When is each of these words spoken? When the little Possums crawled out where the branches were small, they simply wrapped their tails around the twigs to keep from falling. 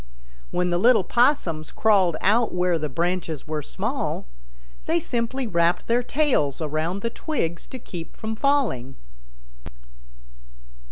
When 0.49 0.71
the 0.71 0.79
little 0.79 1.03
Possums 1.03 1.71
crawled 1.71 2.17
out 2.21 2.51
where 2.51 2.79
the 2.79 2.89
branches 2.89 3.45
were 3.47 3.61
small, 3.61 4.25
they 4.87 4.99
simply 4.99 5.45
wrapped 5.45 5.85
their 5.85 6.01
tails 6.01 6.59
around 6.59 7.03
the 7.03 7.11
twigs 7.11 7.67
to 7.67 7.77
keep 7.77 8.15
from 8.15 8.35
falling. 8.35 8.95